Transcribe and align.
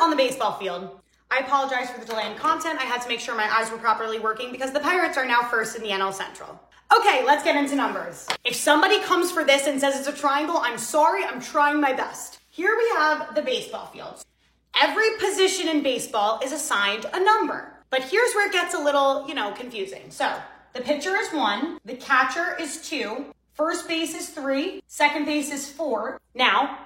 on 0.00 0.10
the 0.10 0.16
baseball 0.16 0.58
field. 0.58 1.00
I 1.30 1.40
apologize 1.40 1.90
for 1.90 2.00
the 2.00 2.06
delay 2.06 2.30
in 2.30 2.36
content. 2.36 2.80
I 2.80 2.84
had 2.84 3.02
to 3.02 3.08
make 3.08 3.20
sure 3.20 3.34
my 3.34 3.50
eyes 3.52 3.70
were 3.70 3.78
properly 3.78 4.18
working 4.18 4.50
because 4.50 4.72
the 4.72 4.80
Pirates 4.80 5.18
are 5.18 5.26
now 5.26 5.42
first 5.42 5.76
in 5.76 5.82
the 5.82 5.90
NL 5.90 6.12
Central. 6.12 6.58
Okay, 6.96 7.22
let's 7.26 7.44
get 7.44 7.56
into 7.56 7.76
numbers. 7.76 8.26
If 8.44 8.54
somebody 8.54 9.00
comes 9.02 9.30
for 9.30 9.44
this 9.44 9.66
and 9.66 9.78
says 9.78 9.98
it's 9.98 10.08
a 10.08 10.20
triangle, 10.20 10.56
I'm 10.56 10.78
sorry, 10.78 11.22
I'm 11.24 11.40
trying 11.40 11.80
my 11.80 11.92
best. 11.92 12.38
Here 12.48 12.74
we 12.78 12.88
have 12.96 13.34
the 13.34 13.42
baseball 13.42 13.86
field. 13.86 14.24
Every 14.80 15.16
position 15.18 15.68
in 15.68 15.82
baseball 15.82 16.40
is 16.42 16.52
assigned 16.52 17.04
a 17.12 17.22
number. 17.22 17.74
But 17.90 18.04
here's 18.04 18.32
where 18.34 18.46
it 18.46 18.52
gets 18.52 18.74
a 18.74 18.78
little, 18.78 19.28
you 19.28 19.34
know, 19.34 19.52
confusing. 19.52 20.10
So 20.10 20.34
the 20.72 20.80
pitcher 20.80 21.14
is 21.16 21.30
one, 21.30 21.78
the 21.84 21.94
catcher 21.94 22.56
is 22.58 22.88
two, 22.88 23.26
first 23.54 23.86
base 23.86 24.14
is 24.14 24.30
three, 24.30 24.82
second 24.86 25.26
base 25.26 25.52
is 25.52 25.70
four. 25.70 26.20
Now, 26.34 26.78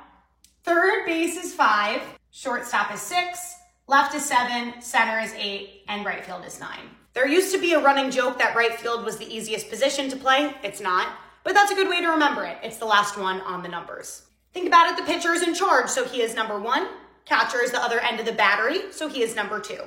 third 0.64 1.06
base 1.06 1.36
is 1.36 1.54
five, 1.54 2.00
shortstop 2.32 2.92
is 2.92 3.00
six, 3.00 3.56
left 3.86 4.14
is 4.14 4.24
seven, 4.24 4.80
center 4.80 5.20
is 5.20 5.34
eight, 5.34 5.82
and 5.86 6.04
right 6.04 6.24
field 6.24 6.44
is 6.46 6.58
nine. 6.58 6.88
There 7.12 7.28
used 7.28 7.54
to 7.54 7.60
be 7.60 7.74
a 7.74 7.80
running 7.80 8.10
joke 8.10 8.38
that 8.38 8.56
right 8.56 8.74
field 8.74 9.04
was 9.04 9.18
the 9.18 9.32
easiest 9.32 9.68
position 9.68 10.08
to 10.08 10.16
play. 10.16 10.54
It's 10.64 10.80
not, 10.80 11.08
but 11.44 11.52
that's 11.52 11.70
a 11.70 11.74
good 11.74 11.90
way 11.90 12.00
to 12.00 12.08
remember 12.08 12.44
it. 12.44 12.56
It's 12.62 12.78
the 12.78 12.86
last 12.86 13.18
one 13.18 13.42
on 13.42 13.62
the 13.62 13.68
numbers. 13.68 14.22
Think 14.54 14.66
about 14.66 14.90
it 14.90 14.96
the 14.96 15.12
pitcher 15.12 15.32
is 15.32 15.46
in 15.46 15.54
charge, 15.54 15.88
so 15.90 16.06
he 16.06 16.22
is 16.22 16.34
number 16.34 16.58
one. 16.58 16.88
Catcher 17.26 17.62
is 17.62 17.70
the 17.70 17.82
other 17.82 18.00
end 18.00 18.18
of 18.18 18.26
the 18.26 18.32
battery, 18.32 18.90
so 18.92 19.08
he 19.08 19.22
is 19.22 19.36
number 19.36 19.60
two. 19.60 19.82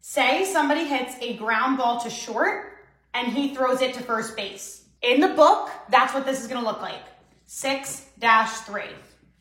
Say 0.00 0.44
somebody 0.44 0.84
hits 0.84 1.14
a 1.22 1.36
ground 1.38 1.78
ball 1.78 1.98
to 2.00 2.10
short 2.10 2.74
and 3.14 3.32
he 3.32 3.54
throws 3.54 3.80
it 3.80 3.94
to 3.94 4.02
first 4.02 4.36
base. 4.36 4.84
In 5.00 5.20
the 5.20 5.28
book, 5.28 5.70
that's 5.88 6.12
what 6.12 6.26
this 6.26 6.42
is 6.42 6.48
to 6.48 6.60
look 6.60 6.82
like 6.82 7.02
6 7.46 8.06
dash 8.18 8.52
3 8.60 8.82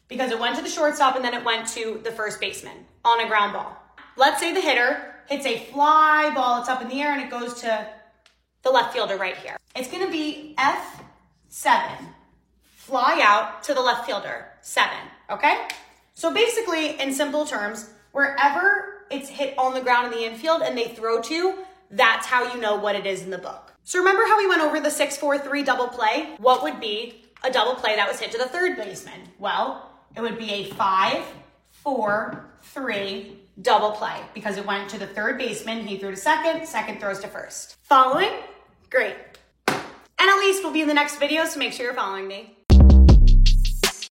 because 0.08 0.32
it 0.32 0.40
went 0.40 0.56
to 0.58 0.62
the 0.62 0.70
shortstop 0.70 1.16
and 1.16 1.26
then 1.26 1.34
it 1.34 1.44
went 1.44 1.68
to 1.70 2.00
the 2.04 2.12
first 2.12 2.40
baseman 2.40 2.86
on 3.04 3.20
a 3.22 3.28
ground 3.28 3.54
ball. 3.54 3.76
Let's 4.18 4.40
say 4.40 4.54
the 4.54 4.62
hitter 4.62 5.16
hits 5.28 5.46
a 5.46 5.60
fly 5.72 6.32
ball, 6.34 6.60
it's 6.60 6.70
up 6.70 6.82
in 6.82 6.88
the 6.88 7.02
air 7.02 7.12
and 7.14 7.22
it 7.22 7.30
goes 7.30 7.62
to 7.62 7.88
the 8.64 8.70
left 8.70 8.94
fielder 8.94 9.18
right 9.18 9.38
here. 9.38 9.58
It's 9.76 9.90
to 9.90 10.12
be 10.12 10.56
F7. 10.58 11.90
Fly 12.76 13.20
out 13.24 13.64
to 13.64 13.74
the 13.74 13.82
left 13.82 14.06
fielder, 14.06 14.46
7, 14.62 14.92
okay? 15.32 15.68
So 16.14 16.34
basically, 16.34 17.00
in 17.00 17.14
simple 17.14 17.46
terms, 17.46 17.90
wherever 18.12 19.06
it's 19.10 19.28
hit 19.28 19.58
on 19.58 19.74
the 19.74 19.82
ground 19.82 20.14
in 20.14 20.20
the 20.20 20.26
infield 20.26 20.62
and 20.62 20.78
they 20.78 20.90
throw 20.90 21.22
to, 21.24 21.56
that's 21.92 22.26
how 22.28 22.54
you 22.54 22.62
know 22.62 22.76
what 22.76 22.96
it 22.96 23.06
is 23.06 23.24
in 23.24 23.32
the 23.32 23.38
book. 23.38 23.74
So 23.84 24.00
remember 24.00 24.24
how 24.24 24.38
we 24.38 24.48
went 24.48 24.62
over 24.62 24.80
the 24.80 24.90
6-4-3 24.90 25.66
double 25.66 25.88
play? 25.88 26.36
What 26.38 26.64
would 26.64 26.80
be 26.80 27.24
a 27.44 27.52
double 27.52 27.76
play 27.76 27.96
that 27.96 28.08
was 28.08 28.20
hit 28.20 28.32
to 28.32 28.38
the 28.38 28.46
third 28.46 28.78
baseman? 28.78 29.20
Well, 29.40 29.92
it 30.16 30.22
would 30.22 30.38
be 30.38 30.52
a 30.52 30.70
5-4-3 31.86 33.36
double 33.62 33.92
play 33.92 34.20
because 34.34 34.58
it 34.58 34.66
went 34.66 34.90
to 34.90 34.98
the 34.98 35.08
third 35.08 35.38
baseman, 35.38 35.86
he 35.88 35.98
threw 35.98 36.12
to 36.12 36.18
second, 36.18 36.68
second 36.68 37.00
throws 37.00 37.20
to 37.20 37.28
first. 37.28 37.78
Following? 37.84 38.32
Great. 38.90 39.16
And 39.68 40.30
at 40.30 40.40
least 40.40 40.64
we'll 40.64 40.74
be 40.74 40.82
in 40.82 40.88
the 40.88 40.94
next 40.94 41.18
video, 41.18 41.46
so 41.46 41.60
make 41.60 41.74
sure 41.74 41.86
you're 41.86 41.96
following 41.96 42.28
me. 42.28 42.58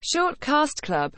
Short 0.00 0.38
Cast 0.40 0.82
Club 0.82 1.12